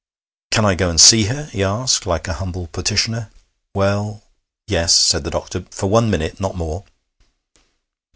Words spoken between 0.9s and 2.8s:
see her?' he asked, like a humble